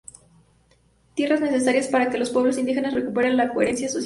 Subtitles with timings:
[1.13, 3.99] Tierras necesarias para que los pueblos indígenas recuperen la coherencia social".